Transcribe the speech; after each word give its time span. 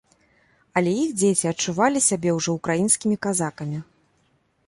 Але 0.79 0.93
іх 1.01 1.11
дзеці 1.19 1.49
адчувалі 1.51 1.99
сябе 2.09 2.29
ўжо 2.37 2.49
украінскімі 2.61 3.15
казакамі. 3.27 3.77